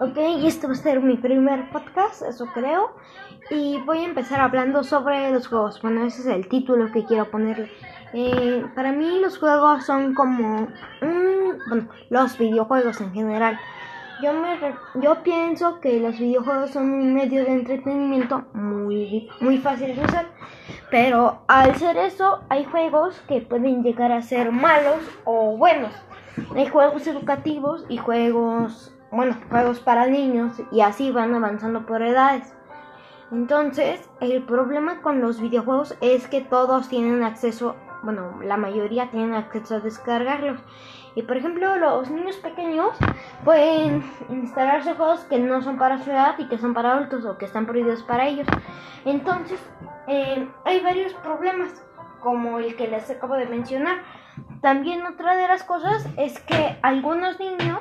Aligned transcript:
Ok, 0.00 0.16
y 0.16 0.46
este 0.46 0.68
va 0.68 0.74
a 0.74 0.76
ser 0.76 1.00
mi 1.00 1.16
primer 1.16 1.70
podcast, 1.70 2.22
eso 2.22 2.46
creo. 2.54 2.92
Y 3.50 3.80
voy 3.80 3.98
a 3.98 4.04
empezar 4.04 4.40
hablando 4.40 4.84
sobre 4.84 5.32
los 5.32 5.48
juegos. 5.48 5.82
Bueno, 5.82 6.04
ese 6.04 6.20
es 6.20 6.26
el 6.28 6.48
título 6.48 6.92
que 6.92 7.04
quiero 7.04 7.30
ponerle. 7.30 7.68
Eh, 8.12 8.64
para 8.76 8.92
mí 8.92 9.18
los 9.20 9.38
juegos 9.38 9.84
son 9.84 10.14
como... 10.14 10.68
bueno, 11.00 11.88
los 12.10 12.38
videojuegos 12.38 13.00
en 13.00 13.12
general. 13.12 13.58
Yo, 14.22 14.32
me, 14.34 14.56
yo 15.02 15.22
pienso 15.24 15.80
que 15.80 15.98
los 15.98 16.16
videojuegos 16.18 16.70
son 16.70 16.90
un 16.90 17.14
medio 17.14 17.44
de 17.44 17.52
entretenimiento 17.52 18.44
muy, 18.52 19.28
muy 19.40 19.58
fácil 19.58 19.96
de 19.96 20.04
usar. 20.04 20.26
Pero 20.92 21.42
al 21.48 21.74
ser 21.74 21.96
eso, 21.96 22.44
hay 22.48 22.64
juegos 22.66 23.20
que 23.26 23.40
pueden 23.40 23.82
llegar 23.82 24.12
a 24.12 24.22
ser 24.22 24.52
malos 24.52 25.00
o 25.24 25.56
buenos. 25.56 25.92
Hay 26.54 26.68
juegos 26.68 27.04
educativos 27.08 27.84
y 27.88 27.96
juegos 27.96 28.94
bueno, 29.10 29.36
juegos 29.48 29.80
para 29.80 30.06
niños 30.06 30.54
y 30.70 30.80
así 30.80 31.10
van 31.10 31.34
avanzando 31.34 31.86
por 31.86 32.02
edades. 32.02 32.54
Entonces, 33.30 34.08
el 34.20 34.42
problema 34.42 35.02
con 35.02 35.20
los 35.20 35.40
videojuegos 35.40 35.96
es 36.00 36.28
que 36.28 36.40
todos 36.40 36.88
tienen 36.88 37.22
acceso, 37.22 37.76
bueno, 38.02 38.40
la 38.42 38.56
mayoría 38.56 39.10
tienen 39.10 39.34
acceso 39.34 39.76
a 39.76 39.80
descargarlos. 39.80 40.60
Y 41.14 41.22
por 41.22 41.36
ejemplo, 41.36 41.76
los 41.76 42.10
niños 42.10 42.36
pequeños 42.36 42.96
pueden 43.44 44.04
instalarse 44.30 44.94
juegos 44.94 45.20
que 45.24 45.38
no 45.38 45.62
son 45.62 45.76
para 45.76 45.98
su 45.98 46.10
edad 46.10 46.38
y 46.38 46.46
que 46.46 46.58
son 46.58 46.74
para 46.74 46.92
adultos 46.92 47.24
o 47.24 47.36
que 47.36 47.44
están 47.44 47.66
prohibidos 47.66 48.02
para 48.02 48.26
ellos. 48.28 48.46
Entonces, 49.04 49.60
eh, 50.06 50.48
hay 50.64 50.80
varios 50.80 51.12
problemas, 51.14 51.82
como 52.20 52.58
el 52.58 52.76
que 52.76 52.88
les 52.88 53.10
acabo 53.10 53.34
de 53.34 53.46
mencionar. 53.46 53.98
También 54.60 55.04
otra 55.04 55.36
de 55.36 55.48
las 55.48 55.64
cosas 55.64 56.06
es 56.16 56.38
que 56.40 56.78
algunos 56.82 57.38
niños 57.38 57.80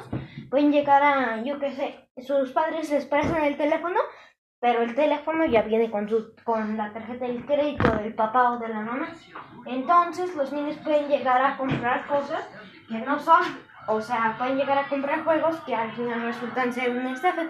pueden 0.50 0.72
llegar 0.72 1.04
a, 1.04 1.42
yo 1.44 1.60
qué 1.60 1.72
sé, 1.72 2.10
sus 2.22 2.52
padres 2.52 2.90
les 2.90 3.06
prestan 3.06 3.44
el 3.44 3.58
teléfono, 3.58 4.00
pero 4.60 4.82
el 4.82 4.96
teléfono 4.96 5.46
ya 5.46 5.62
viene 5.62 5.92
con, 5.92 6.10
su, 6.10 6.34
con 6.44 6.78
la 6.78 6.92
tarjeta 6.92 7.26
del 7.26 7.46
crédito 7.46 7.92
del 7.98 8.16
papá 8.16 8.52
o 8.52 8.58
de 8.58 8.70
la 8.70 8.82
mamá. 8.82 9.10
Entonces 9.66 10.36
los 10.36 10.52
niños 10.52 10.78
pueden 10.84 11.08
llegar 11.08 11.42
a 11.42 11.58
comprar 11.58 12.08
cosas 12.08 12.48
que 12.88 12.98
no 13.00 13.20
son. 13.20 13.44
O 13.90 14.02
sea, 14.02 14.36
pueden 14.38 14.58
llegar 14.58 14.78
a 14.78 14.90
comprar 14.90 15.24
juegos 15.24 15.56
que 15.62 15.74
al 15.74 15.92
final 15.94 16.24
resultan 16.24 16.74
ser 16.74 16.90
un 16.90 17.08
estafa. 17.08 17.44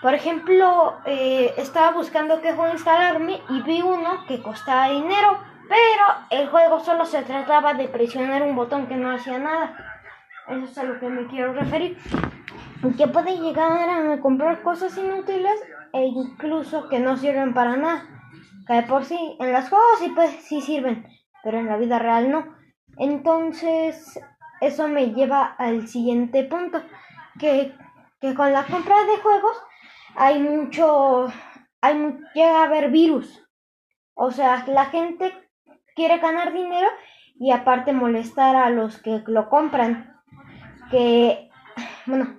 Por 0.00 0.14
ejemplo, 0.14 0.96
eh, 1.04 1.52
estaba 1.56 1.90
buscando 1.90 2.40
qué 2.40 2.52
juego 2.52 2.72
instalarme 2.72 3.42
y 3.48 3.62
vi 3.62 3.82
uno 3.82 4.24
que 4.28 4.40
costaba 4.40 4.90
dinero, 4.90 5.38
pero 5.68 6.04
el 6.30 6.48
juego 6.48 6.78
solo 6.80 7.04
se 7.04 7.22
trataba 7.22 7.74
de 7.74 7.88
presionar 7.88 8.42
un 8.42 8.54
botón 8.54 8.86
que 8.86 8.94
no 8.94 9.10
hacía 9.10 9.38
nada. 9.38 9.87
Eso 10.48 10.64
es 10.64 10.78
a 10.78 10.84
lo 10.84 10.98
que 10.98 11.08
me 11.08 11.26
quiero 11.26 11.52
referir. 11.52 11.98
Que 12.96 13.06
puede 13.06 13.38
llegar 13.38 13.88
a 13.90 14.20
comprar 14.20 14.62
cosas 14.62 14.96
inútiles 14.96 15.60
e 15.92 16.04
incluso 16.04 16.88
que 16.88 17.00
no 17.00 17.16
sirven 17.16 17.52
para 17.52 17.76
nada. 17.76 18.06
Que 18.66 18.82
por 18.82 19.04
sí, 19.04 19.36
en 19.40 19.52
las 19.52 19.68
juegos 19.68 19.98
sí, 19.98 20.12
pues, 20.14 20.30
sí 20.42 20.60
sirven, 20.60 21.06
pero 21.42 21.58
en 21.58 21.66
la 21.66 21.76
vida 21.76 21.98
real 21.98 22.30
no. 22.30 22.56
Entonces, 22.96 24.18
eso 24.60 24.88
me 24.88 25.12
lleva 25.12 25.44
al 25.44 25.86
siguiente 25.86 26.44
punto. 26.44 26.80
Que, 27.38 27.74
que 28.20 28.34
con 28.34 28.52
la 28.52 28.64
compra 28.64 28.96
de 29.04 29.16
juegos 29.18 29.62
hay 30.16 30.40
mucho. 30.40 31.26
Hay, 31.82 32.18
llega 32.34 32.62
a 32.62 32.64
haber 32.64 32.90
virus. 32.90 33.44
O 34.14 34.30
sea, 34.30 34.64
la 34.66 34.86
gente 34.86 35.32
quiere 35.94 36.18
ganar 36.18 36.52
dinero 36.52 36.88
y 37.38 37.52
aparte 37.52 37.92
molestar 37.92 38.56
a 38.56 38.70
los 38.70 39.00
que 39.00 39.22
lo 39.26 39.48
compran 39.48 40.17
que, 40.90 41.50
bueno, 42.06 42.36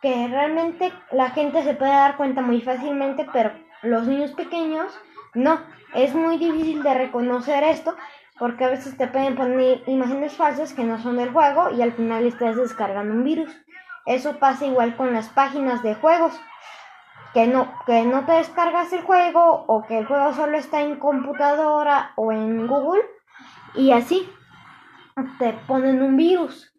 que 0.00 0.28
realmente 0.28 0.92
la 1.12 1.30
gente 1.30 1.62
se 1.62 1.74
puede 1.74 1.92
dar 1.92 2.16
cuenta 2.16 2.42
muy 2.42 2.60
fácilmente, 2.60 3.26
pero 3.32 3.52
los 3.82 4.06
niños 4.06 4.32
pequeños 4.32 4.92
no. 5.34 5.60
Es 5.94 6.14
muy 6.14 6.38
difícil 6.38 6.82
de 6.82 6.94
reconocer 6.94 7.62
esto 7.64 7.94
porque 8.38 8.64
a 8.64 8.70
veces 8.70 8.96
te 8.96 9.06
pueden 9.06 9.36
poner 9.36 9.82
imágenes 9.86 10.34
falsas 10.34 10.72
que 10.72 10.84
no 10.84 10.98
son 10.98 11.16
del 11.16 11.30
juego 11.30 11.70
y 11.70 11.82
al 11.82 11.92
final 11.92 12.26
estás 12.26 12.56
descargando 12.56 13.14
un 13.14 13.24
virus. 13.24 13.50
Eso 14.06 14.38
pasa 14.38 14.66
igual 14.66 14.96
con 14.96 15.12
las 15.12 15.28
páginas 15.28 15.82
de 15.82 15.94
juegos. 15.94 16.40
Que 17.34 17.46
no, 17.46 17.72
que 17.86 18.02
no 18.02 18.26
te 18.26 18.32
descargas 18.32 18.92
el 18.92 19.02
juego 19.02 19.64
o 19.66 19.86
que 19.86 19.98
el 19.98 20.06
juego 20.06 20.34
solo 20.34 20.58
está 20.58 20.82
en 20.82 20.98
computadora 20.98 22.12
o 22.16 22.30
en 22.30 22.66
Google 22.66 23.02
y 23.74 23.92
así 23.92 24.28
te 25.38 25.54
ponen 25.66 26.02
un 26.02 26.16
virus. 26.16 26.72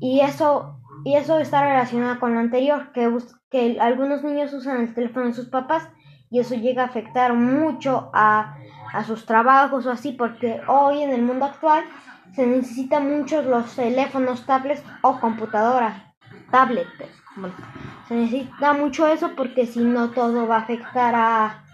Y 0.00 0.20
eso, 0.20 0.80
y 1.04 1.16
eso 1.16 1.38
está 1.38 1.62
relacionado 1.62 2.20
con 2.20 2.34
lo 2.34 2.40
anterior, 2.40 2.92
que, 2.92 3.10
que 3.50 3.78
algunos 3.80 4.22
niños 4.22 4.52
usan 4.52 4.80
el 4.80 4.94
teléfono 4.94 5.26
de 5.26 5.34
sus 5.34 5.48
papás 5.48 5.88
y 6.30 6.40
eso 6.40 6.54
llega 6.54 6.82
a 6.82 6.86
afectar 6.86 7.34
mucho 7.34 8.10
a, 8.12 8.56
a 8.92 9.04
sus 9.04 9.24
trabajos 9.26 9.86
o 9.86 9.90
así, 9.90 10.12
porque 10.12 10.60
hoy 10.66 11.02
en 11.02 11.10
el 11.10 11.22
mundo 11.22 11.44
actual 11.44 11.84
se 12.34 12.46
necesitan 12.46 13.18
muchos 13.18 13.44
los 13.46 13.76
teléfonos, 13.76 14.44
tablets 14.44 14.82
o 15.02 15.20
computadoras, 15.20 15.94
tablets. 16.50 16.90
se 18.08 18.14
necesita 18.14 18.72
mucho 18.72 19.06
eso 19.06 19.30
porque 19.36 19.66
si 19.66 19.80
no 19.80 20.10
todo 20.10 20.48
va 20.48 20.56
a 20.56 20.60
afectar 20.60 21.14
a, 21.14 21.64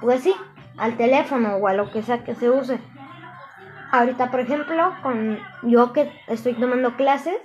pues 0.00 0.22
sí, 0.22 0.34
al 0.76 0.96
teléfono 0.96 1.56
o 1.56 1.68
a 1.68 1.74
lo 1.74 1.90
que 1.90 2.02
sea 2.02 2.24
que 2.24 2.34
se 2.34 2.50
use. 2.50 2.80
Ahorita, 3.90 4.30
por 4.30 4.40
ejemplo, 4.40 4.94
con 5.02 5.38
yo 5.62 5.92
que 5.92 6.12
estoy 6.26 6.54
tomando 6.54 6.96
clases, 6.96 7.38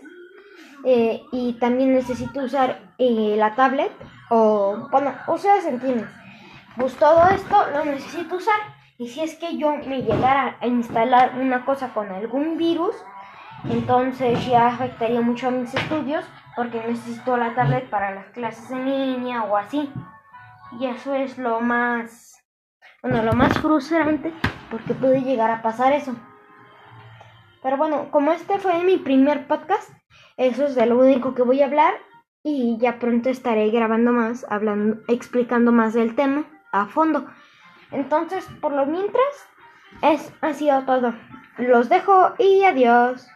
eh, 0.85 1.21
y 1.31 1.53
también 1.53 1.93
necesito 1.93 2.41
usar 2.41 2.93
eh, 2.97 3.35
la 3.37 3.55
tablet 3.55 3.91
o, 4.29 4.87
bueno, 4.91 5.13
ustedes 5.27 5.65
entienden. 5.65 6.09
Pues 6.75 6.95
todo 6.95 7.27
esto 7.29 7.69
lo 7.71 7.85
necesito 7.85 8.35
usar 8.35 8.59
y 8.97 9.07
si 9.07 9.21
es 9.21 9.35
que 9.35 9.57
yo 9.57 9.75
me 9.87 10.01
llegara 10.03 10.57
a 10.59 10.67
instalar 10.67 11.33
una 11.39 11.65
cosa 11.65 11.93
con 11.93 12.11
algún 12.11 12.57
virus, 12.57 12.95
entonces 13.69 14.45
ya 14.45 14.67
afectaría 14.67 15.21
mucho 15.21 15.47
a 15.47 15.51
mis 15.51 15.73
estudios 15.73 16.25
porque 16.55 16.83
necesito 16.87 17.37
la 17.37 17.55
tablet 17.55 17.89
para 17.89 18.13
las 18.13 18.27
clases 18.27 18.69
en 18.71 18.85
línea 18.85 19.43
o 19.43 19.57
así. 19.57 19.91
Y 20.79 20.85
eso 20.85 21.13
es 21.13 21.37
lo 21.37 21.61
más, 21.61 22.43
bueno, 23.01 23.23
lo 23.23 23.33
más 23.33 23.57
frustrante 23.59 24.33
porque 24.69 24.93
puede 24.93 25.21
llegar 25.21 25.51
a 25.51 25.61
pasar 25.61 25.93
eso. 25.93 26.15
Pero 27.61 27.77
bueno, 27.77 28.09
como 28.11 28.31
este 28.31 28.59
fue 28.59 28.83
mi 28.83 28.97
primer 28.97 29.47
podcast, 29.47 29.89
eso 30.37 30.65
es 30.65 30.75
de 30.75 30.85
lo 30.85 30.97
único 30.97 31.35
que 31.35 31.43
voy 31.43 31.61
a 31.61 31.65
hablar 31.65 31.93
y 32.43 32.77
ya 32.77 32.99
pronto 32.99 33.29
estaré 33.29 33.69
grabando 33.69 34.11
más, 34.11 34.45
hablando, 34.49 35.01
explicando 35.07 35.71
más 35.71 35.93
del 35.93 36.15
tema 36.15 36.45
a 36.71 36.87
fondo. 36.87 37.25
Entonces, 37.91 38.45
por 38.59 38.73
lo 38.73 38.85
mientras, 38.85 39.47
es, 40.01 40.33
ha 40.41 40.53
sido 40.53 40.83
todo. 40.83 41.13
Los 41.57 41.87
dejo 41.89 42.33
y 42.39 42.63
adiós. 42.63 43.27